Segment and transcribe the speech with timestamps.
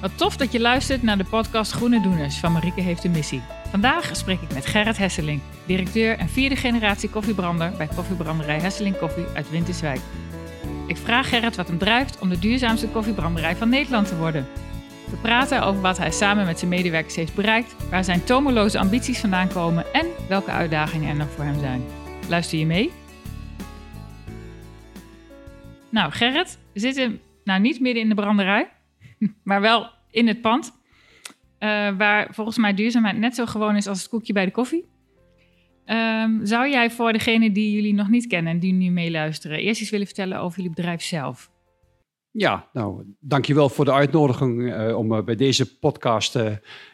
[0.00, 3.42] Wat tof dat je luistert naar de podcast Groene Doeners van Marieke Heeft een Missie.
[3.70, 9.24] Vandaag spreek ik met Gerrit Hesseling, directeur en vierde generatie koffiebrander bij koffiebranderij Hesseling Koffie
[9.34, 10.00] uit Winterswijk.
[10.86, 14.46] Ik vraag Gerrit wat hem drijft om de duurzaamste koffiebranderij van Nederland te worden.
[15.10, 19.18] We praten over wat hij samen met zijn medewerkers heeft bereikt, waar zijn tomeloze ambities
[19.18, 21.84] vandaan komen en welke uitdagingen er nog voor hem zijn.
[22.28, 22.92] Luister je mee?
[25.88, 28.68] Nou, Gerrit, we zitten nou niet midden in de branderij,
[29.44, 30.72] maar wel in het pand.
[31.60, 34.84] Uh, waar volgens mij duurzaamheid net zo gewoon is als het koekje bij de koffie.
[35.86, 39.80] Um, zou jij voor degenen die jullie nog niet kennen en die nu meeluisteren, eerst
[39.80, 41.50] eens willen vertellen over jullie bedrijf zelf?
[42.30, 46.38] Ja, nou, dankjewel voor de uitnodiging uh, om uh, bij deze podcast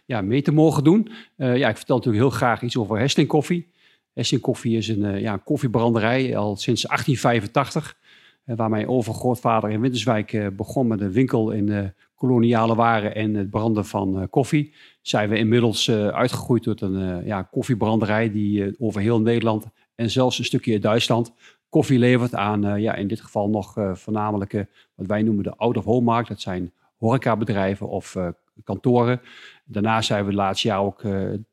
[0.07, 1.09] ja, mee te mogen doen.
[1.37, 3.73] ja, ik vertel natuurlijk heel graag iets over Hesling Koffie.
[4.13, 7.97] Hesling Koffie is een, ja, een koffiebranderij al sinds 1885.
[8.45, 13.85] waar mijn overgrootvader in Winterswijk begon met een winkel in koloniale waren en het branden
[13.85, 19.01] van uh, koffie, zijn we inmiddels uh, uitgegroeid tot een uh, ja, koffiebranderij die over
[19.01, 21.33] heel Nederland en zelfs een stukje Duitsland
[21.69, 26.29] koffie levert aan, ja, in dit geval nog voornamelijk wat wij noemen de out-of-home markt.
[26.29, 28.17] Dat zijn horecabedrijven of
[28.65, 29.21] kantoren.
[29.65, 31.03] Daarnaast zijn we de laatste jaar ook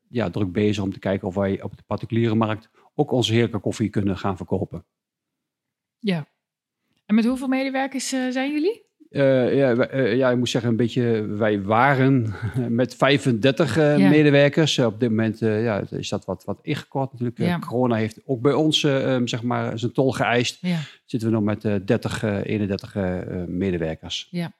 [0.08, 3.58] ja, druk bezig om te kijken of wij op de particuliere markt ook onze heerlijke
[3.58, 4.84] koffie kunnen gaan verkopen.
[5.98, 6.26] Ja.
[7.06, 8.89] En met hoeveel medewerkers zijn jullie?
[9.10, 12.34] Uh, ja, uh, ja, ik moet zeggen, een beetje, wij waren
[12.68, 14.08] met 35 uh, ja.
[14.08, 14.78] medewerkers.
[14.78, 17.38] op dit moment ja, is dat wat, wat ingekort natuurlijk.
[17.38, 17.58] Ja.
[17.58, 20.60] Corona heeft ook bij ons um, zeg maar, zijn tol geëist.
[21.04, 22.94] Zitten we nog met 30, 31
[23.46, 24.28] medewerkers.
[24.30, 24.52] Ja.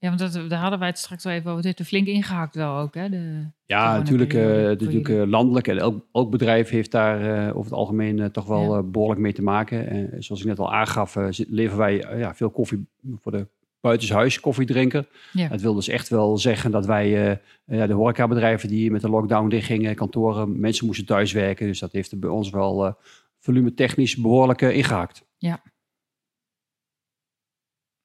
[0.00, 1.56] Ja, want dat, daar hadden wij het straks al even over.
[1.56, 3.08] Het heeft er flink ingehakt wel ook, hè?
[3.08, 5.68] De ja, natuurlijk, uh, natuurlijk uh, landelijk.
[5.68, 8.82] En elk, elk, bedrijf heeft daar uh, over het algemeen toch wel ja.
[8.82, 9.88] behoorlijk mee te maken.
[9.88, 11.14] En zoals ik net al aangaf,
[11.48, 12.86] leveren wij ja, veel koffie
[13.20, 13.46] voor de
[13.80, 15.08] buitenshuis koffiedrinker.
[15.32, 15.48] Ja.
[15.48, 19.48] Dat wil dus echt wel zeggen dat wij ja, de horecabedrijven die met de lockdown
[19.48, 21.66] dichtgingen, kantoren, mensen moesten thuiswerken.
[21.66, 22.96] Dus dat heeft er bij ons wel
[23.38, 25.26] volume technisch behoorlijk ingehakt.
[25.38, 25.62] Ja.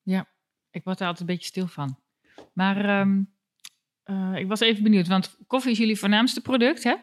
[0.02, 0.34] Ja.
[0.76, 1.98] Ik word er altijd een beetje stil van.
[2.54, 3.34] Maar um,
[4.06, 6.94] uh, ik was even benieuwd, want koffie is jullie voornaamste product, hè?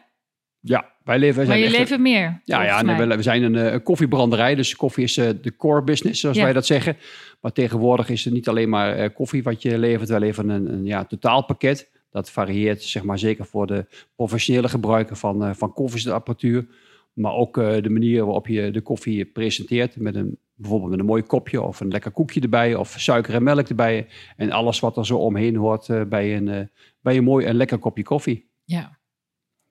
[0.59, 1.37] Ja, wij leven.
[1.37, 2.41] Wij maar je leven meer.
[2.45, 5.83] Ja, ja nee, we, we, zijn een, een, koffiebranderij, dus koffie is uh, de core
[5.83, 6.43] business, zoals ja.
[6.43, 6.97] wij dat zeggen.
[7.41, 10.73] Maar tegenwoordig is het niet alleen maar uh, koffie wat je levert, wij leveren een,
[10.73, 11.91] een ja, totaalpakket.
[12.09, 13.85] Dat varieert, zeg maar, zeker voor de
[14.15, 16.67] professionele gebruiker van, van koffieapparatuur.
[17.13, 21.23] Maar ook de manier waarop je de koffie presenteert met een bijvoorbeeld met een mooi
[21.23, 24.07] kopje of een lekker koekje erbij of suiker en melk erbij.
[24.37, 26.61] En alles wat er zo omheen hoort uh, bij, een, uh,
[27.01, 28.49] bij een mooi en lekker kopje koffie.
[28.63, 28.99] Ja.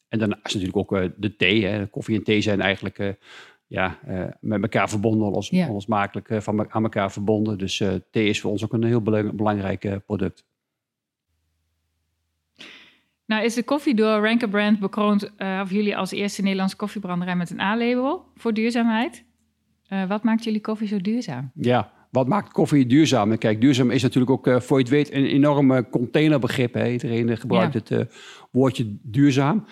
[0.09, 1.67] En daarnaast natuurlijk ook uh, de thee.
[1.67, 1.87] Hè.
[1.87, 3.17] Koffie en thee zijn eigenlijk
[3.67, 3.99] ja,
[4.41, 5.69] met elkaar verbonden, ons, ja.
[5.69, 7.59] onlosmakelijk van aan elkaar verbonden.
[7.59, 10.45] Dus thee is voor ons ook een heel belangrijk product.
[13.27, 15.33] Nou is de koffie door Ranker Brand bekroond,
[15.63, 19.25] of jullie als eerste Nederlandse koffiebranderij met een A-label voor duurzaamheid.
[19.93, 21.51] Uh, wat maakt jullie koffie zo duurzaam?
[21.55, 23.39] Ja, wat maakt koffie duurzaam?
[23.39, 26.75] Kijk, duurzaam is natuurlijk ook, uh, voor je het weet, een enorme containerbegrip.
[26.75, 26.91] Hè?
[26.91, 27.79] Iedereen gebruikt ja.
[27.79, 28.01] het uh,
[28.51, 29.65] woordje duurzaam.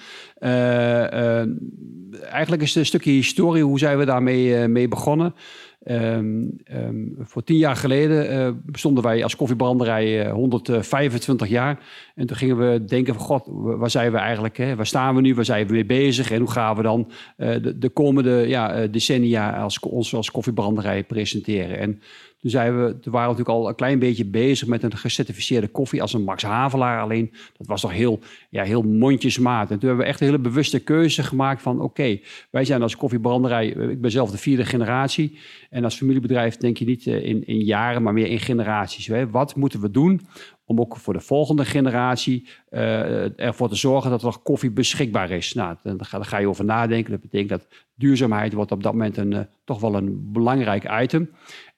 [2.22, 5.34] eigenlijk is het een stukje historie, hoe zijn we daarmee mee begonnen?
[5.88, 6.56] Um,
[7.18, 11.78] voor tien jaar geleden uh, bestonden wij als koffiebranderij uh, 125 jaar.
[12.14, 14.56] En toen gingen we denken van god, waar zijn we eigenlijk?
[14.56, 14.76] Hè?
[14.76, 15.34] Waar staan we nu?
[15.34, 16.30] Waar zijn we mee bezig?
[16.30, 21.04] En hoe gaan we dan uh, de, de, komende ja, decennia als, ons als koffiebranderij
[21.04, 21.78] presenteren?
[21.78, 22.00] En
[22.40, 26.02] toen, zijn we, waren we natuurlijk al een klein beetje bezig met een gecertificeerde koffie
[26.02, 27.00] als een Max Havelaar.
[27.00, 28.18] Alleen dat was toch heel,
[28.50, 29.70] ja, heel mondjesmaat.
[29.70, 32.20] En toen hebben we echt een hele bewuste keuze gemaakt van oké,
[32.50, 35.38] wij zijn als koffiebranderij, ik ben zelf de vierde generatie.
[35.70, 39.10] En als familiebedrijf denk je niet eh, in, in jaren, maar meer in generaties.
[39.30, 40.20] Wat moeten we doen
[40.70, 45.54] om ook voor de volgende generatie uh, ervoor te zorgen dat er koffie beschikbaar is.
[45.54, 47.10] Nou, dan ga, je over nadenken.
[47.10, 51.30] Dat betekent dat duurzaamheid wordt op dat moment een, toch wel een belangrijk item.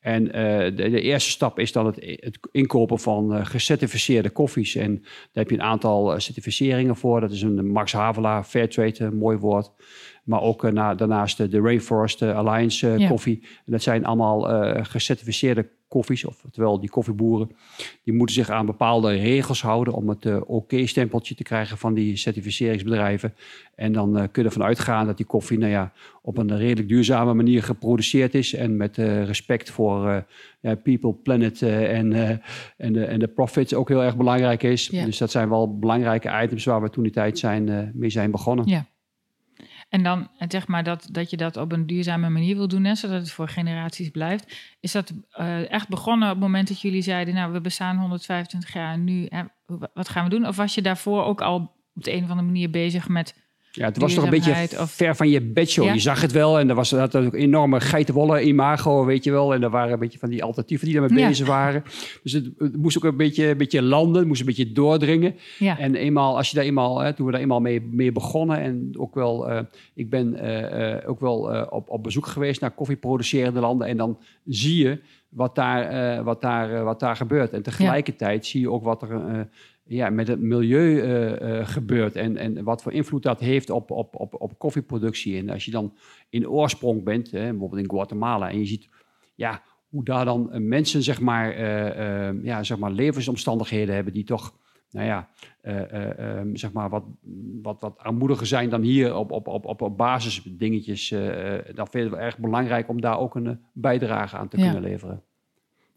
[0.02, 4.74] En uh, de, de, eerste stap is dan het, het inkopen van uh, gecertificeerde koffies.
[4.74, 7.20] En daar heb je een aantal certificeringen voor.
[7.20, 9.70] Dat is een Max Havelaar, Fairtrade, een mooi woord.
[10.24, 13.08] Maar ook uh, na, daarnaast de Rainforest Alliance ja.
[13.08, 13.40] koffie.
[13.42, 14.42] En dat zijn allemaal
[14.84, 17.50] gecertificeerde koffies, oftewel die koffieboeren,
[18.04, 22.16] die moeten zich aan bepaalde regels houden om het uh, oké-stempeltje te krijgen van die
[22.16, 23.34] certificeringsbedrijven.
[23.74, 25.92] En dan kunnen ervan uitgaan dat die koffie nou ja,
[26.22, 30.24] op een redelijk duurzame manier geproduceerd is en met uh, respect voor
[30.82, 32.12] people, planet en,
[32.76, 34.86] en, de, en de profits ook heel erg belangrijk is.
[34.86, 35.04] Ja.
[35.04, 38.68] Dus dat zijn wel belangrijke items waar we toen die tijd zijn, mee zijn begonnen.
[38.68, 38.86] Ja.
[39.92, 42.84] En dan en zeg maar dat, dat je dat op een duurzame manier wil doen,
[42.84, 44.74] hè, zodat het voor generaties blijft.
[44.80, 48.72] Is dat uh, echt begonnen op het moment dat jullie zeiden, nou we bestaan 125
[48.72, 49.42] jaar nu, hè,
[49.94, 50.46] wat gaan we doen?
[50.46, 51.56] Of was je daarvoor ook al
[51.94, 53.41] op de een of andere manier bezig met
[53.74, 55.92] ja, het was toch een beetje ver van je bedshow.
[55.92, 59.54] Je zag het wel en er was dat ook enorme geitenwolle imago, weet je wel.
[59.54, 61.28] En er waren een beetje van die alternatieven die daarmee ja.
[61.28, 61.84] bezig waren.
[62.22, 65.34] Dus het, moest ook een beetje, een beetje landen, het moest een beetje doordringen.
[65.58, 65.78] Ja.
[65.78, 68.92] En eenmaal, als je daar eenmaal, hè, toen we daar eenmaal mee, mee begonnen en
[68.96, 69.60] ook wel, uh,
[69.94, 73.86] ik ben uh, uh, ook wel op, op bezoek geweest naar koffieproducerende landen.
[73.86, 77.52] En dan zie je wat daar, wat daar, wat daar gebeurt.
[77.52, 79.48] En tegelijkertijd zie je ook wat er
[79.84, 83.90] ja, met het milieu uh, uh, gebeurt en, en wat voor invloed dat heeft op,
[83.90, 85.38] op, op, op koffieproductie.
[85.38, 85.94] En als je dan
[86.28, 88.88] in oorsprong bent, hè, bijvoorbeeld in Guatemala, en je ziet
[89.34, 94.60] ja, hoe daar dan mensen zeg maar, uh, ja, zeg maar levensomstandigheden hebben die toch
[94.90, 95.28] nou ja,
[96.38, 97.04] um, zeg maar wat,
[97.62, 101.08] wat, wat armoediger zijn dan hier op, op, op, op, op basisdingetjes.
[101.74, 105.22] dan vinden we erg belangrijk om daar ook een bijdrage aan te kunnen leveren.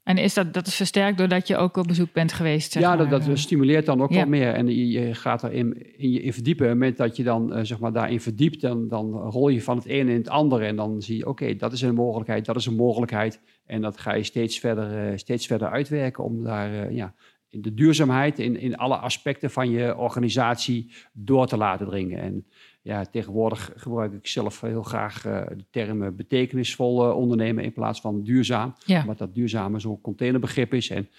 [0.06, 2.72] En is dat, dat is versterkt doordat je ook op bezoek bent geweest?
[2.72, 4.18] Zeg ja, dat, dat, stimuleert dan ook ja.
[4.18, 4.54] wat meer.
[4.54, 6.66] En je, gaat erin in je in verdiepen.
[6.66, 9.62] Op het moment dat je dan uh, zeg maar daarin verdiept, dan, dan rol je
[9.62, 10.66] van het ene in het andere.
[10.66, 13.42] En dan zie je, oké, dat is een mogelijkheid, dat is een mogelijkheid.
[13.66, 17.14] En dat ga je steeds verder, uh, steeds verder uitwerken om daar uh, ja,
[17.50, 22.20] in de duurzaamheid in, in alle aspecten van je organisatie door te laten dringen.
[22.20, 22.46] En
[22.86, 28.02] ja, tegenwoordig gebruik ik zelf heel graag uh, de term betekenisvol uh, ondernemen in plaats
[28.02, 28.76] van duurzaam.
[28.86, 29.02] Ja.
[29.02, 31.10] Omdat dat duurzame zo'n containerbegrip is en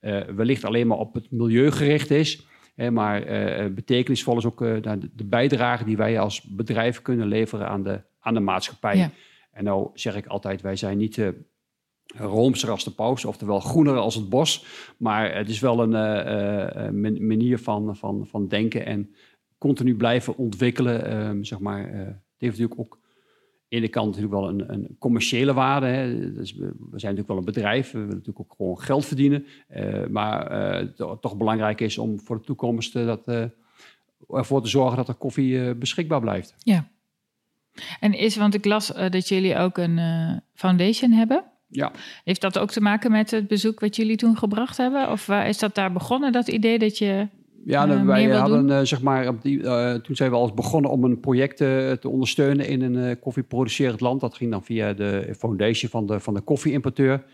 [0.00, 2.46] uh, wellicht alleen maar op het milieu gericht is.
[2.74, 3.22] Hè, maar
[3.72, 8.34] betekenisvol is ook de, de, bijdrage die wij als bedrijf kunnen leveren aan de, aan
[8.34, 8.96] de maatschappij.
[8.96, 9.10] Ja.
[9.50, 11.32] En nou zeg ik altijd, wij zijn niet
[12.16, 14.66] roomser als de paus, oftewel groener als het bos.
[14.96, 19.14] Maar het is wel een manier van, van, van denken en
[19.58, 21.26] continu blijven ontwikkelen.
[21.26, 22.98] Um, zeg maar, uh, het heeft natuurlijk ook
[23.68, 25.86] aan de kant natuurlijk wel een, een commerciële waarde.
[25.86, 26.32] Hè.
[26.32, 29.46] Dus we, we, zijn natuurlijk wel een bedrijf, we willen natuurlijk ook gewoon geld verdienen.
[29.76, 33.50] Uh, maar uh, to, toch belangrijk is om voor de toekomst dat,
[34.28, 36.54] ervoor te zorgen dat er koffie beschikbaar blijft.
[36.58, 36.88] Ja.
[38.00, 40.00] En is, want ik las dat jullie ook een
[40.54, 41.44] foundation hebben.
[41.68, 41.92] Ja.
[42.24, 45.10] Heeft dat ook te maken met het bezoek wat jullie toen gebracht hebben?
[45.10, 47.28] Of is dat daar begonnen, dat idee dat je
[47.66, 50.90] ja, uh, wij hadden uh, zeg maar, op die, uh, toen zijn we al begonnen
[50.90, 54.20] om een project te ondersteunen in een koffieproducerend land.
[54.20, 57.24] Dat ging dan via de foundation van de, van de koffieimporteur.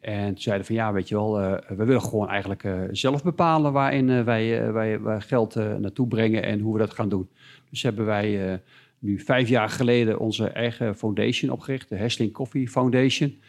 [0.00, 1.32] En toen zeiden van ja, weet je wel,
[1.76, 6.72] we willen gewoon eigenlijk zelf bepalen waarin wij, wij, wij geld naartoe brengen en hoe
[6.72, 7.28] we dat gaan doen.
[7.70, 8.60] Dus hebben wij
[8.98, 13.40] nu vijf jaar geleden onze eigen foundation opgericht, de Hessling Coffee Foundation.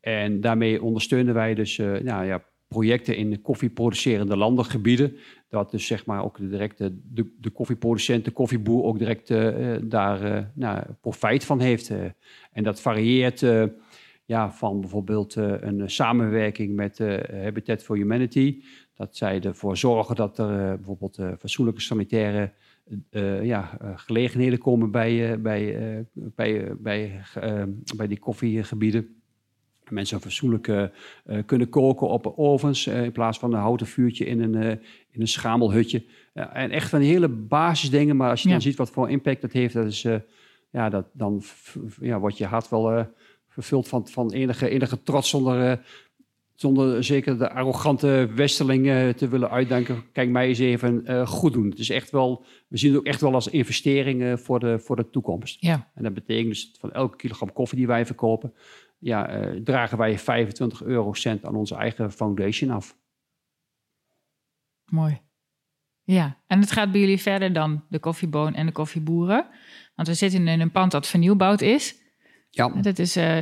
[0.00, 5.16] En daarmee ondersteunen wij dus nou, ja, projecten in koffieproducerende landen, gebieden.
[5.48, 10.24] Dat dus zeg maar ook direct de, de, koffieproducent, de koffieboer ook direct uh, daar
[10.24, 11.90] uh, nou, profijt van heeft.
[11.90, 12.04] Uh,
[12.52, 13.44] en dat varieert
[14.24, 16.98] ja, van bijvoorbeeld een samenwerking met
[17.30, 18.62] Habitat for Humanity.
[18.94, 22.52] Dat zij ervoor zorgen dat er bijvoorbeeld fatsoenlijke sanitaire
[23.42, 27.20] ja, gelegenheden komen bij, bij, bij, bij,
[27.96, 29.19] bij die koffiegebieden
[29.90, 30.84] mensen fatsoenlijk uh,
[31.46, 34.70] kunnen koken op ovens uh, in plaats van een houten vuurtje in een, uh,
[35.10, 36.04] in een schamelhutje.
[36.32, 39.74] en echt van hele basisdingen, maar als je dan ziet wat voor impact dat heeft,
[39.74, 40.06] dat is,
[40.70, 41.42] ja, dat, dan
[42.00, 43.06] ja, wordt je hart wel
[43.48, 45.80] vervuld van, van enige, enige trots zonder,
[46.54, 50.02] zonder zeker de arrogante westeling te willen uitdenken.
[50.12, 51.70] Kijk mij eens even goed doen.
[51.70, 54.96] Het is echt wel, we zien het ook echt wel als investering voor, de, voor
[54.96, 55.56] de toekomst.
[55.60, 55.90] Ja.
[55.94, 58.52] En dat betekent dus van elke kilogram koffie die wij verkopen,
[59.00, 62.96] ja, uh, dragen wij 25 eurocent aan onze eigen foundation af.
[64.84, 65.20] Mooi.
[66.02, 69.46] Ja, en het gaat bij jullie verder dan de koffieboon en de koffieboeren.
[69.94, 71.94] Want we zitten in een pand dat vernieuwbouwd is.
[72.50, 72.68] Ja.
[72.68, 73.36] Dat is, uh,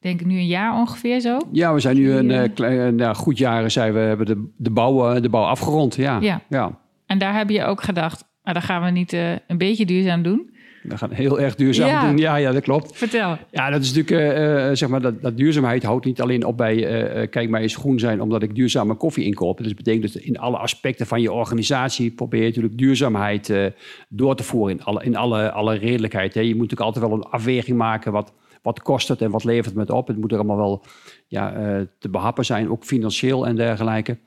[0.00, 1.38] denk ik, nu een jaar ongeveer zo.
[1.52, 4.70] Ja, we zijn nu een uh, klein, nou, goed jaren zijn we hebben de, de,
[4.70, 5.94] bouw, de bouw afgerond.
[5.94, 6.20] Ja.
[6.20, 6.42] ja.
[6.48, 6.78] Ja.
[7.06, 10.53] En daar heb je ook gedacht, maar dan gaan we niet een beetje duurzaam doen.
[10.84, 12.08] We gaan heel erg duurzaam ja.
[12.08, 12.18] doen.
[12.18, 12.96] Ja, ja, dat klopt.
[12.96, 13.38] Vertel.
[13.50, 16.76] Ja, dat is natuurlijk, uh, zeg maar, dat, dat, duurzaamheid houdt niet alleen op bij,
[16.76, 19.58] uh, kijk mij eens groen zijn, omdat ik duurzame koffie inkoop.
[19.58, 23.66] Dus dat betekent dat in alle aspecten van je organisatie probeer je natuurlijk duurzaamheid uh,
[24.08, 26.34] door te voeren in alle, in alle, alle redelijkheid.
[26.34, 26.40] Hè.
[26.40, 29.76] Je moet natuurlijk altijd wel een afweging maken, wat, wat kost het en wat levert
[29.76, 30.06] het op.
[30.06, 30.84] Het moet er allemaal wel
[31.26, 31.52] ja,
[31.98, 34.18] te behappen zijn, ook financieel en dergelijke.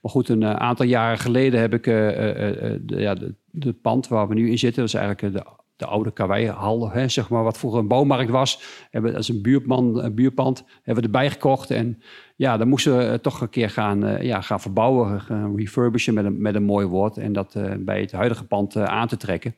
[0.00, 4.34] Maar goed, een aantal jaren geleden heb ik de, ja, de, de pand waar we
[4.34, 5.44] nu in zitten, dat is eigenlijk de
[5.80, 8.62] de oude karweihal, hè, zeg maar, wat vroeger een bouwmarkt was.
[8.90, 11.70] Hebben, is een, buurman, een buurpand, hebben we erbij gekocht.
[11.70, 12.02] En
[12.36, 16.24] ja, dan moesten we toch een keer gaan, uh, ja, gaan verbouwen, gaan refurbishen met
[16.24, 17.16] een, met een mooi woord.
[17.16, 19.54] En dat bij het huidige pand aan te trekken.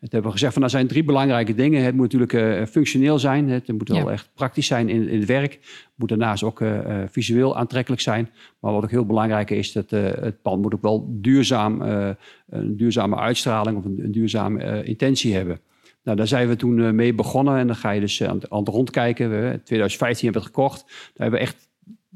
[0.00, 1.84] Het hebben we gezegd van, er zijn drie belangrijke dingen.
[1.84, 3.48] Het moet natuurlijk functioneel zijn.
[3.48, 5.52] Het moet wel echt praktisch zijn in, in het werk.
[5.52, 6.62] Het moet daarnaast ook
[7.10, 8.30] visueel aantrekkelijk zijn.
[8.60, 11.80] Maar wat ook heel belangrijk is, dat het pand moet ook wel duurzaam,
[12.48, 15.60] een duurzame uitstraling of een, een duurzame intentie hebben.
[16.02, 19.30] Nou, daar zijn we toen mee begonnen en dan ga je dus aan, het, rondkijken.
[19.30, 20.84] We, in 2015 hebben we het gekocht.
[20.86, 21.68] Daar hebben we echt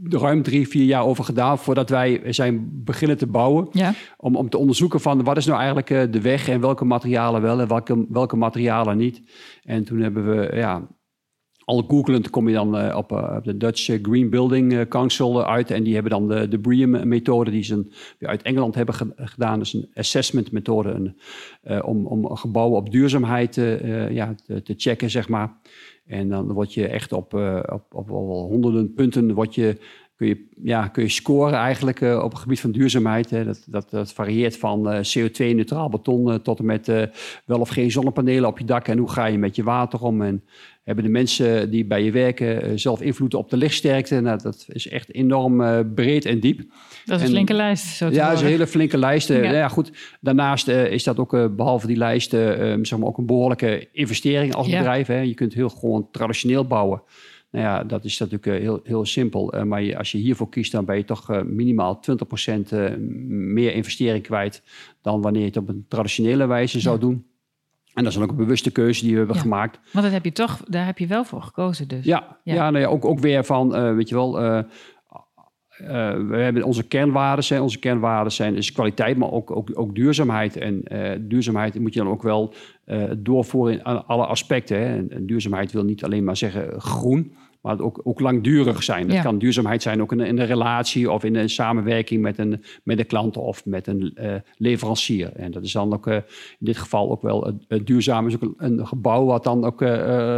[0.02, 3.68] ruim drie, vier jaar over gedaan voordat wij zijn beginnen te bouwen.
[3.72, 3.94] Ja.
[4.16, 7.42] Om, om te onderzoeken van wat is nou eigenlijk eh, de weg en welke materialen
[7.42, 9.22] wel en welke, welke materialen niet.
[9.62, 10.88] En toen hebben we ja,
[11.64, 15.70] al googelend kom je dan uh, op uh, de Dutch Green Building Council uit.
[15.70, 19.58] En die hebben dan de, de BREEAM-methode, die ze uit Engeland hebben gedaan.
[19.58, 23.54] Dus een assessment-methode een, om, om gebouwen op duurzaamheid
[24.10, 25.56] ja, te, te, checken, zeg maar.
[26.06, 29.78] En dan word je echt op, uh, op, op, honderden punten word je,
[30.24, 33.30] kun, je, ja, kun je scoren eigenlijk uh, op het gebied van duurzaamheid.
[33.30, 33.44] Hè.
[33.44, 36.86] Dat, dat, dat varieert van uh, CO2-neutraal beton tot en met
[37.44, 38.88] wel of geen zonnepanelen op je dak.
[38.88, 40.22] En hoe ga je met je water om?
[40.22, 40.44] En
[40.84, 44.20] hebben de mensen die bij je werken zelf invloed op de lichtsterkte?
[44.20, 46.58] Nou, dat is echt enorm breed en diep.
[47.04, 47.86] Dat is een flinke lijst.
[47.86, 49.28] Zo ja, dat is een hele flinke lijst.
[49.28, 49.38] Ja.
[49.38, 50.16] Nou ja, goed.
[50.20, 55.06] Daarnaast is dat ook, behalve die lijst, zeg maar ook een behoorlijke investering als bedrijf.
[55.06, 55.20] Hè.
[55.20, 57.02] Je kunt heel gewoon traditioneel bouwen.
[57.54, 59.64] Nou ja, dat is natuurlijk heel, heel simpel.
[59.64, 62.00] maar je, als je hiervoor kiest, dan ben je toch minimaal
[62.94, 64.62] 20% meer investering kwijt
[65.02, 67.26] dan wanneer je het op een traditionele wijze zou doen.
[67.94, 69.78] En dat is dan ook een bewuste keuze die we hebben gemaakt.
[69.92, 72.04] Want dat heb je toch, daar heb je wel voor gekozen dus.
[72.04, 72.54] Ja, ja.
[72.54, 74.64] ja, nou ja ook, ook weer van, weet je wel,
[75.76, 77.44] we hebben onze kernwaarden.
[77.44, 80.56] Zijn, onze kernwaarden zijn is kwaliteit, maar ook, ook, ook duurzaamheid.
[80.56, 82.54] En uh, duurzaamheid moet je dan ook wel
[82.86, 84.78] uh, doorvoeren in alle aspecten.
[84.78, 85.08] Hè.
[85.08, 89.08] En, duurzaamheid wil niet alleen maar zeggen groen, maar ook, ook langdurig zijn.
[89.08, 92.62] Dat kan duurzaamheid zijn ook in, in, een relatie of in een samenwerking met een,
[92.82, 94.18] met een klant of met een
[94.56, 95.32] leverancier.
[95.32, 96.22] En dat is dan ook in
[96.58, 99.80] dit geval ook wel duurzaam is ook een, gebouw wat dan ook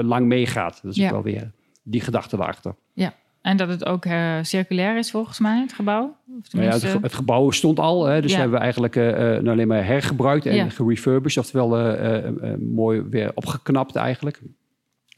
[0.03, 0.81] lang meegaat.
[0.83, 1.53] Dat is ook wel weer
[1.83, 2.75] die gedachte erachter.
[2.93, 3.15] Ja.
[3.47, 6.17] En dat het ook uh, circulair is volgens mij, het gebouw?
[6.41, 9.49] Of nou ja, het, het, gebouw stond al, hè, dus hebben we eigenlijk uh, nou
[9.49, 10.69] alleen maar hergebruikt en ja.
[10.69, 14.41] gerefurbished, oftewel uh, mooi weer opgeknapt eigenlijk.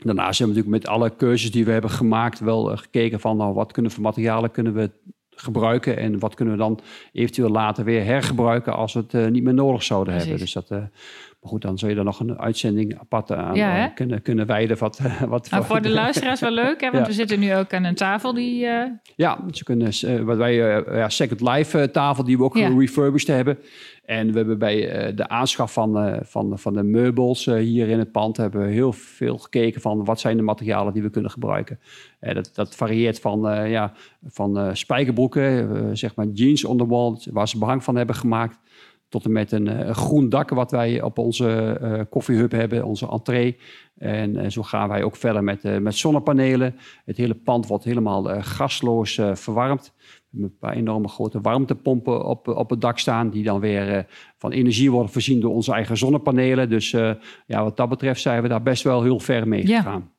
[0.04, 3.54] Daarnaast hebben we natuurlijk met alle keuzes die we hebben gemaakt wel gekeken van nou,
[3.54, 4.90] wat kunnen voor materialen kunnen we
[5.30, 6.80] gebruiken en wat kunnen we dan
[7.12, 10.38] eventueel later weer hergebruiken als we het niet meer nodig zouden hebben.
[10.38, 10.70] Dus dat
[11.40, 14.47] maar goed, dan zul je er nog een uitzending apart aan ja, uh, kunnen, kunnen
[14.47, 14.78] wijden.
[14.78, 16.90] Wat, wat nou, voor de luisteraars wel leuk, hè?
[16.90, 18.64] want we zitten nu ook aan een tafel die...
[18.64, 18.85] Uh...
[19.16, 20.54] Ja, ze kunnen, uh, wat wij,
[20.95, 22.68] ja, Second Life tafel die we ook ja.
[22.68, 23.59] refurbished hebben.
[24.04, 28.37] En we hebben bij de aanschaf van, van, van de meubels hier in het pand...
[28.37, 31.80] hebben we heel veel gekeken van wat zijn de materialen die we kunnen gebruiken.
[32.21, 33.92] dat, dat varieert van, ja,
[34.26, 37.16] van spijkerbroeken, zeg maar jeans on the wall...
[37.30, 38.59] waar ze behang van hebben gemaakt
[39.08, 43.08] tot en met een, eh, groen dak wat wij op onze uh, koffiehub hebben, onze
[43.08, 43.56] entree.
[43.94, 46.76] En uh, zo gaan wij ook verder met, met zonnepanelen.
[47.04, 49.92] Het hele pand wordt helemaal gasloos verwarmd.
[49.96, 54.06] We hebben een paar enorme grote warmtepompen op, op het dak staan, die dan weer
[54.36, 56.68] van energie worden voorzien door onze eigen zonnepanelen.
[56.68, 59.76] Dus ja, wat dat betreft zijn we daar best wel heel ver mee ja.
[59.76, 60.12] gegaan.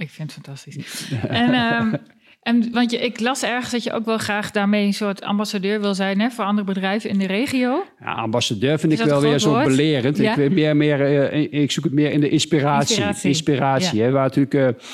[0.00, 1.12] Ik vind het fantastisch.
[1.28, 1.96] en um,
[2.40, 5.80] En want je, ik las ergens dat je ook wel graag daarmee een soort ambassadeur
[5.80, 7.84] wil zijn hè, voor andere bedrijven in de regio.
[8.00, 10.18] Ja, ambassadeur vind ik wel weer zo belerend.
[10.18, 12.96] Ik, weet meer, meer, uh, ik zoek het meer in de inspiratie.
[12.96, 14.84] Inspiratie, inspiratie hè, waar natuurlijk uh,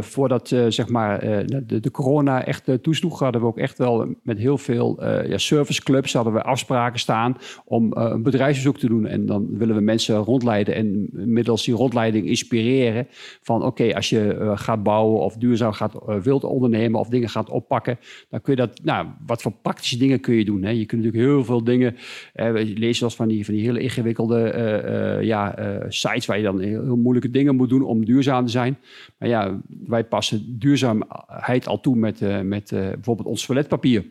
[0.00, 4.58] voordat zeg maar, de, de, corona echt toesloeg, hadden we ook echt wel met heel
[4.58, 9.06] veel ja, serviceclubs hadden we afspraken staan om een bedrijfsbezoek te doen.
[9.06, 13.06] En dan willen we mensen rondleiden en middels die rondleiding inspireren
[13.42, 17.98] van oké, als je gaat bouwen of duurzaam gaat wilt ondernemen of dingen gaat oppakken,
[18.28, 20.62] dan kun je dat, nou, wat voor praktische dingen kun je doen?
[20.62, 20.70] Hè?
[20.70, 21.96] Je kunt natuurlijk heel veel dingen,
[22.32, 24.52] eh, lezen lezen van die, van die hele ingewikkelde
[25.22, 25.56] ja,
[25.88, 28.78] sites waar je dan heel, moeilijke dingen moet doen om duurzaam te zijn.
[29.18, 29.43] Maar ja,
[29.86, 34.04] wij passen duurzaamheid al toe met, met bijvoorbeeld ons toiletpapier.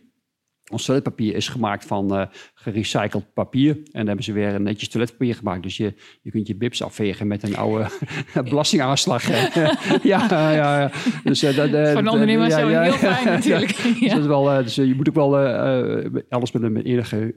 [0.72, 3.76] Ons toiletpapier is gemaakt van uh, gerecycled papier.
[3.76, 5.64] En dan hebben ze weer een netjes toiletpapier gemaakt.
[5.64, 7.88] Dus je, je kunt je bibs afvegen met een oude
[8.50, 9.28] belastingaanslag.
[10.04, 10.92] ja, ja, ja.
[11.24, 13.72] Dus, dat, Van ondernemers ja, ja, heel fijn natuurlijk.
[13.72, 14.00] Ja.
[14.00, 15.38] Dus, dat wel, dus je moet ook wel
[16.30, 17.34] alles met een enige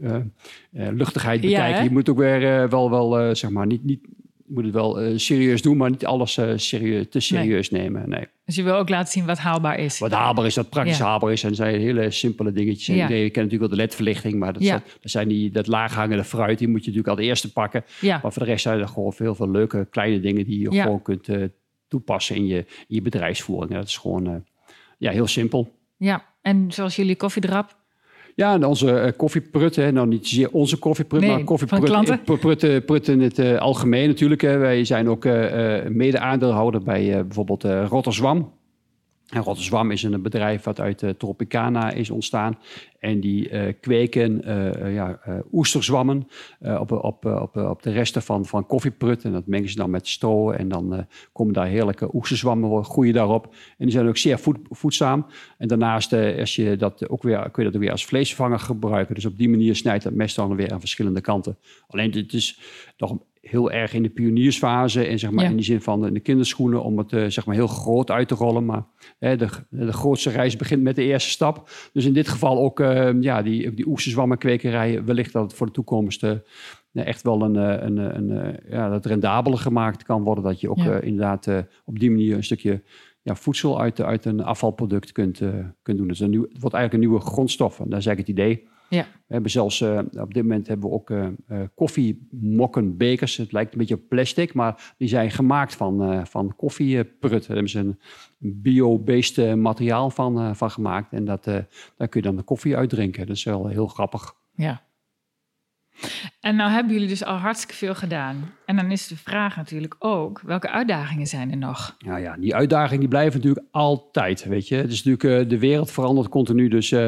[0.71, 1.85] luchtigheid bekijken.
[1.85, 4.01] Je moet ook weer wel, wel zeg maar, niet, niet
[4.49, 8.09] moet het wel uh, serieus doen, maar niet alles uh, serieus, te serieus nemen.
[8.09, 8.27] Nee.
[8.45, 9.99] Dus je wil ook laten zien wat haalbaar is.
[9.99, 11.43] Wat haalbaar is, wat praktisch haalbaar is.
[11.43, 12.97] En dat zijn hele simpele dingetjes.
[12.97, 13.09] Ja.
[13.09, 16.59] je kent natuurlijk wel de ledverlichting, maar dat, zijn, dat zijn die, dat laaghangende fruit.
[16.59, 17.85] Die moet je natuurlijk al de eerste pakken.
[18.01, 21.03] Maar voor de rest zijn er gewoon veel, veel leuke kleine dingen die je gewoon
[21.03, 21.45] kunt uh,
[21.89, 23.75] toepassen in je, in je bedrijfsvoering.
[23.75, 24.45] Dat is gewoon
[24.99, 25.75] ja, heel simpel.
[25.97, 27.77] Ja, en zoals jullie koffiedrap,
[28.37, 31.85] Ja, en onze uh, koffieprut, hè, nou niet zozeer onze koffieprut, Nee, maar van koffieprut
[31.85, 32.21] klanten.
[32.27, 34.41] eh, prut, eh, prut in het eh, algemeen natuurlijk.
[34.41, 34.57] Hè.
[34.57, 38.53] Wij zijn ook eh, eh, mede-aandeelhouder bij eh, bijvoorbeeld eh Rotterdam.
[39.27, 42.59] En Rotterdam is een bedrijf wat uit eh, Tropicana is ontstaan.
[42.99, 45.21] En die eh, kweken eh, ja,
[45.53, 46.29] oesterzwammen
[46.61, 49.25] op, op, op, op de resten van, van koffieprut.
[49.25, 50.51] En dat mengen ze dan met stro.
[50.51, 53.45] En dan komen daar heerlijke oesterzwammen, groeien daarop.
[53.79, 55.27] En die zijn ook zeer voed- voedzaam.
[55.59, 59.15] En daarnaast als je dat ook weer, kun je dat weer als vleesvervanger gebruiken.
[59.15, 61.57] Dus op die manier snijdt dat mes dan weer aan verschillende kanten.
[61.89, 62.61] Alleen het is
[62.97, 65.05] nog heel erg in de pioniersfase.
[65.07, 65.51] En zeg maar Ja.
[65.51, 68.35] in die zin van de kinderschoenen om het eh, zeg maar heel groot uit te
[68.35, 68.65] rollen.
[68.65, 68.85] Maar
[69.19, 71.69] hè, de, de grootste reis begint met de eerste stap.
[71.93, 75.05] Dus in dit geval ook eh, ja, die, die oesterzwammenkwekerij.
[75.05, 76.31] Wellicht dat het voor de toekomst eh,
[76.91, 80.45] ja, echt wel een, eh, een, eh, een, eh, ja, dat rendabeler gemaakt kan worden.
[80.45, 80.93] Dat je ook Ja.
[80.93, 82.83] eh, inderdaad eh, op die manier een stukje
[83.23, 85.49] ja, voedsel uit, uit een afvalproduct kunt, eh,
[85.83, 86.09] kunt doen.
[86.09, 87.81] Dus een nieuw, het wordt eigenlijk een nieuwe grondstof.
[87.81, 88.69] En dat is eigenlijk het idee.
[88.89, 89.07] Ja.
[89.27, 93.37] We hebben zelfs, eh, op dit moment hebben we ook eh eh, koffiemokkenbekers.
[93.37, 97.47] Het lijkt een beetje op plastic, maar die zijn gemaakt van, van koffieprut.
[97.47, 97.99] Daar hebben ze een
[98.63, 101.13] bio-based materiaal van, van gemaakt.
[101.13, 103.27] En dat, daar kun je dan de koffie uitdrinken.
[103.27, 104.35] Dat is wel heel grappig.
[104.55, 104.86] Ja.
[106.41, 108.55] En nou hebben jullie dus al hartstikke veel gedaan.
[108.65, 111.97] En dan is de vraag natuurlijk ook, welke uitdagingen zijn er nog?
[111.99, 114.75] Nou ja, die uitdagingen die blijven natuurlijk altijd, weet je.
[114.75, 117.01] Het is natuurlijk, eh, de wereld verandert continu, dus eh,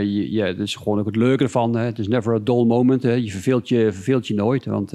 [0.00, 1.76] je, ja, dat is gewoon ook het leuke ervan.
[1.76, 1.84] Hè.
[1.84, 3.12] Het is never a dull moment, hè.
[3.12, 4.64] je verveelt je, verveelt je nooit.
[4.64, 4.92] Want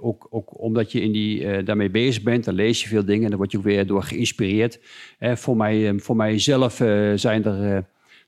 [0.00, 3.28] ook, ook omdat je in die, daarmee bezig bent, dan lees je veel dingen en
[3.28, 4.80] dan word je ook weer door geïnspireerd.
[5.18, 6.74] Voor, mij, voor mijzelf
[7.14, 7.84] zijn er...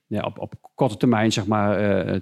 [0.09, 2.21] eh, op, op korte termijn zeg maar eh,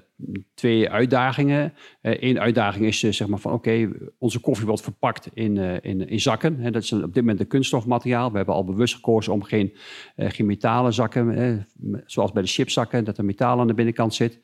[0.55, 1.73] twee uitdagingen.
[2.03, 6.09] Eén uitdaging is eh, zeg maar van oké, onze koffie wordt verpakt in, eh, in,
[6.09, 6.61] in zakken.
[6.61, 6.71] Hè.
[6.71, 8.31] Dat is op dit moment een kunststofmateriaal.
[8.31, 9.73] We hebben al bewust gekozen om geen,
[10.17, 14.15] eh, geen metalen zakken, eh, zoals bij de chipzakken, dat er metaal aan de binnenkant
[14.15, 14.41] zit.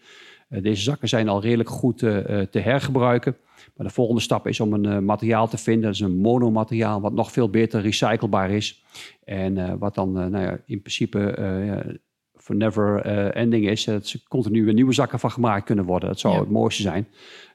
[0.53, 3.37] Eh, deze zakken zijn al redelijk goed eh, eh, te hergebruiken.
[3.77, 5.83] Maar de volgende stap is om een eh, materiaal te vinden.
[5.83, 8.85] Dat is een monomateriaal wat nog veel beter recyclebaar is.
[9.25, 11.95] En eh, wat dan eh, nou ja, in principe eh,
[12.43, 13.85] voor never eh, ending is.
[13.85, 16.09] Dat ze continu weer nieuwe zakken van gemaakt kunnen worden.
[16.09, 16.41] Dat zou Ja.
[16.41, 17.09] het mooiste zijn.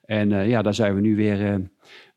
[0.05, 1.55] En eh, ja, daar zijn we nu weer eh,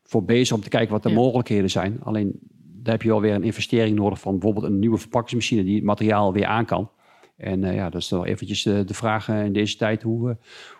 [0.03, 1.15] voor bezig om te kijken wat de Ja.
[1.15, 1.99] mogelijkheden zijn.
[2.03, 2.39] Alleen
[2.83, 5.83] daar heb je wel weer een investering nodig van bijvoorbeeld een nieuwe verpakkingsmachine die het
[5.83, 6.89] materiaal weer aan kan.
[7.37, 10.29] En eh, ja, dat is dan eventjes eh, de vraag eh, in deze tijd hoe,
[10.29, 10.35] eh,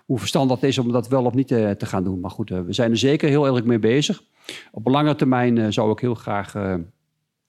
[0.06, 2.20] hoe verstandig het is om dat wel of niet eh, te gaan doen.
[2.20, 4.24] Maar goed, eh, we zijn er zeker heel erg mee bezig.
[4.72, 6.76] Op lange termijn eh, zou ik heel graag eh,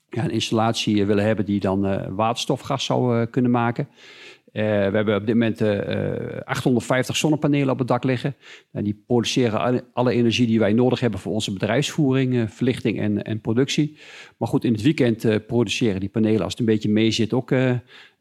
[0.09, 3.89] ja, een installatie eh, willen hebben die dan eh, waterstofgas zou eh, kunnen maken.
[4.53, 8.35] Eh, we hebben op dit moment eh, eh, 850 zonnepanelen op het dak liggen.
[8.73, 13.23] En die produceren alle, energie die wij nodig hebben voor onze bedrijfsvoering, eh, verlichting en,
[13.23, 13.97] en productie.
[14.39, 17.33] Maar goed, in het weekend eh, produceren die panelen, als het een beetje mee zit,
[17.33, 17.51] ook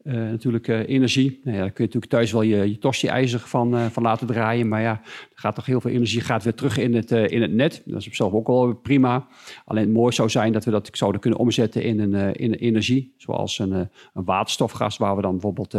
[0.02, 1.40] eh, natuurlijk eh, energie.
[1.44, 4.26] Nou ja, daar kun je natuurlijk thuis wel je, je tosti-ijzer van, eh, van laten
[4.26, 4.68] draaien.
[4.68, 7.52] Maar ja, er gaat toch heel veel energie gaat weer terug in het, in het
[7.52, 7.72] net.
[7.72, 9.26] Dat is op zichzelf ook wel prima.
[9.64, 13.14] Alleen het mooi zou zijn dat we dat zouden kunnen omzetten in een, in energie.
[13.16, 15.74] Zoals een, een waterstofgas, waar we dan bijvoorbeeld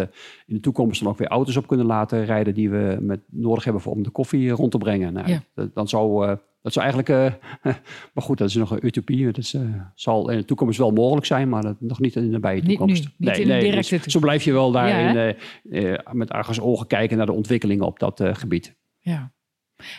[0.46, 3.64] in de toekomst dan ook weer auto's op kunnen laten rijden die we met, nodig
[3.64, 5.14] hebben voor, om de koffie rond te brengen.
[5.14, 5.70] Nou, Ja.
[5.74, 7.74] dan zou, dat zou eigenlijk, eh,
[8.14, 9.26] maar goed, dat is nog een utopie.
[9.26, 9.62] Het is, eh,
[9.96, 12.64] zal in de toekomst wel mogelijk zijn, maar dat, nog niet in de nabije Niet
[12.64, 13.10] nu, toekomst.
[13.18, 14.12] niet in de directe dus toekomst.
[14.12, 15.36] Zo blijf je wel daarin
[15.70, 18.76] eh, met argus ogen kijken naar de ontwikkelingen op dat gebied.
[19.00, 19.32] Ja.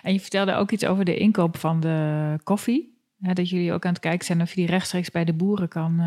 [0.03, 2.99] En je vertelde ook iets over de inkoop van de koffie.
[3.19, 5.69] Hè, dat jullie ook aan het kijken zijn of je die rechtstreeks bij de boeren
[5.69, 6.01] kan...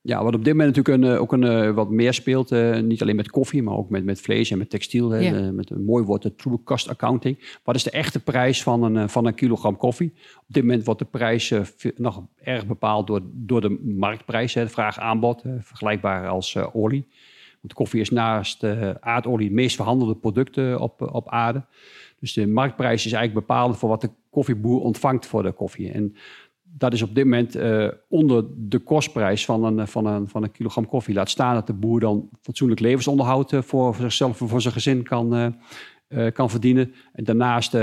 [0.00, 2.80] Ja, wat op dit moment natuurlijk een, eh, ook een, eh, wat meer speelt, eh,
[2.80, 5.08] niet alleen met koffie, maar ook met, met vlees en met textiel.
[5.52, 7.58] met een mooi woord, de true cost accounting.
[7.64, 10.12] Wat is de echte prijs van een, van een kilogram koffie?
[10.36, 11.54] Op dit moment wordt de prijs
[11.96, 17.06] nog erg bepaald door, door de marktprijs, hè, de vraag-aanbod, vergelijkbaar als olie.
[17.60, 18.64] Want koffie is naast
[19.00, 21.64] aardolie het meest verhandelde product op, op aarde.
[22.20, 25.92] Dus de marktprijs is eigenlijk bepalend voor wat de koffieboer ontvangt voor de koffie.
[25.92, 26.14] En
[26.76, 30.50] dat is op dit moment eh, onder de kostprijs van een, van, een, van een
[30.50, 31.14] kilogram koffie.
[31.14, 35.02] Laat staan dat de boer dan fatsoenlijk levensonderhoud eh, voor, zichzelf en voor zijn gezin
[35.02, 35.54] kan,
[36.08, 36.94] eh, kan verdienen.
[37.12, 37.74] En daarnaast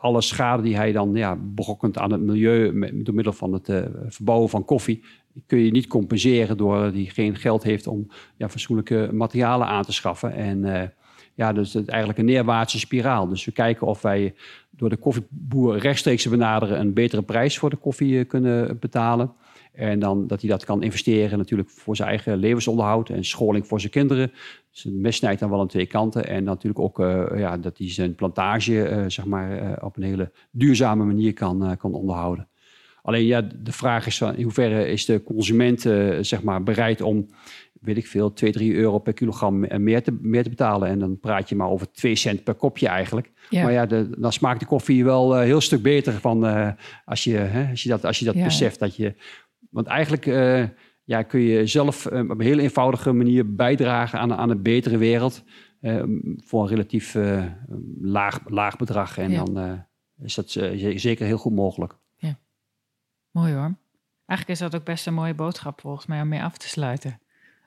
[0.00, 3.70] alle schade die hij dan ja, berokkent aan het milieu door middel van het
[4.08, 5.04] verbouwen van koffie,
[5.46, 9.92] kun je niet compenseren door die geen geld heeft om ja, fatsoenlijke materialen aan te
[9.92, 10.32] schaffen.
[10.32, 10.92] En
[11.34, 13.28] ja, dus het is eigenlijk een neerwaartse spiraal.
[13.28, 14.34] Dus we kijken of wij
[14.76, 19.32] door de koffieboer rechtstreeks te benaderen een betere prijs voor de koffie eh, kunnen betalen.
[19.72, 23.80] En dan dat hij dat kan investeren natuurlijk voor zijn eigen levensonderhoud en scholing voor
[23.80, 24.32] zijn kinderen.
[24.70, 26.26] Dus het mes snijdt dan wel aan twee kanten.
[26.26, 30.32] En natuurlijk ook eh, ja, dat hij zijn plantage eh, zeg maar, op een hele
[30.50, 32.48] duurzame manier kan, kan onderhouden.
[33.06, 37.00] Alleen ja, de vraag is van in hoeverre is de consument eh, zeg maar, bereid
[37.00, 37.26] om
[37.80, 40.88] weet ik veel, 2, 3 euro per kilogram meer te, meer te betalen.
[40.88, 43.32] En dan praat je maar over 2 cent per kopje eigenlijk.
[43.50, 43.62] Ja.
[43.62, 46.70] Maar ja, de, dan smaakt de koffie wel een heel stuk beter van eh,
[47.04, 48.44] als, je, hè, als je dat, als je dat Ja.
[48.44, 48.78] beseft.
[48.78, 49.14] Dat je,
[49.70, 50.64] want eigenlijk eh,
[51.04, 54.96] ja, kun je zelf eh, op een heel eenvoudige manier bijdragen aan, aan een betere
[54.98, 55.44] wereld.
[55.80, 56.02] eh,
[56.36, 57.44] voor een relatief eh,
[58.00, 59.18] laag, laag bedrag.
[59.18, 59.44] En Ja.
[59.44, 59.72] dan eh,
[60.24, 61.96] is dat eh, ze- zeker heel goed mogelijk.
[63.36, 63.74] Mooi hoor.
[64.26, 67.20] Eigenlijk is dat ook best een mooie boodschap volgens mij om mee af te sluiten.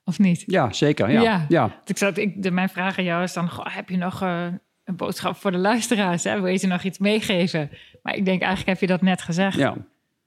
[0.03, 0.43] Of niet?
[0.45, 1.11] Ja, zeker.
[1.11, 1.21] Ja.
[1.21, 1.45] Ja.
[1.49, 1.81] ja.
[1.85, 4.45] Ik zat, ik, de, mijn vraag aan jou is dan, goh, heb je nog eh,
[4.83, 6.23] een boodschap voor de luisteraars?
[6.23, 6.41] Hè?
[6.41, 7.69] Wil je ze nog iets meegeven?
[8.03, 9.57] Maar ik denk eigenlijk heb je dat net gezegd.
[9.57, 9.75] Ja.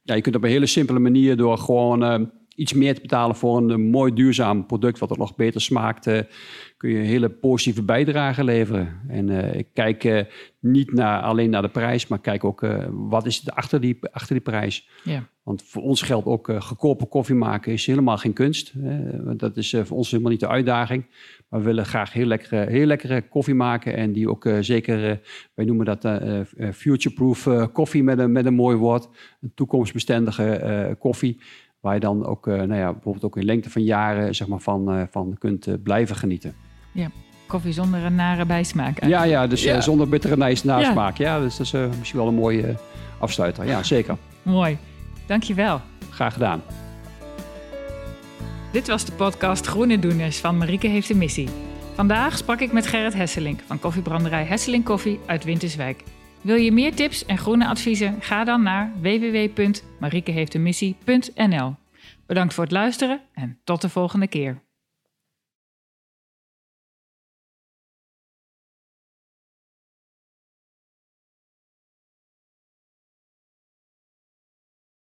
[0.02, 2.20] ja, je kunt op een hele simpele manier door gewoon eh,
[2.54, 6.20] iets meer te betalen voor een, mooi duurzaam product wat ook nog beter smaakt, eh,
[6.76, 9.00] kun je een hele positieve bijdrage leveren.
[9.08, 10.24] En eh, ik kijk eh,
[10.60, 14.34] niet naar, alleen naar de prijs, maar kijk ook wat is er achter die, achter
[14.34, 14.88] die prijs.
[15.04, 15.30] Ja.
[15.42, 18.72] Want voor ons geldt ook goedkope koffie maken is helemaal geen kunst.
[19.36, 21.06] Dat is voor ons helemaal niet de uitdaging.
[21.48, 23.96] Maar we willen graag heel lekkere, heel lekkere koffie maken.
[23.96, 25.20] En die ook zeker,
[25.54, 26.06] wij noemen dat
[26.74, 29.08] future-proof koffie met een, met een mooi woord.
[29.40, 31.40] Een toekomstbestendige koffie.
[31.82, 34.60] Waar je dan ook, eh, nou ja, bijvoorbeeld ook in lengte van jaren zeg maar,
[34.60, 36.54] van, eh, van kunt eh, blijven genieten.
[37.46, 39.04] Koffie zonder een nare bijsmaak.
[39.04, 39.74] Ja, ja, dus Ja.
[39.74, 41.16] eh, zonder bittere nasmaak.
[41.16, 41.40] Ja.
[41.40, 42.74] dus dat is eh, misschien wel een mooie
[43.18, 43.66] afsluiter.
[43.66, 44.16] Ja, zeker.
[44.42, 44.78] Mooi.
[45.26, 45.80] Dankjewel.
[46.10, 46.62] Graag gedaan.
[48.72, 51.48] Dit was de podcast Groene Doeners van Marieke heeft een missie.
[51.94, 56.02] Vandaag sprak ik met Gerrit Hesselink van koffiebranderij Hesselink Koffie uit Winterswijk.
[56.42, 58.16] Wil je meer tips en groene adviezen?
[58.20, 61.74] Ga dan naar www.mariekeheeftemissie.nl.
[62.26, 64.62] Bedankt voor het luisteren en tot de volgende keer.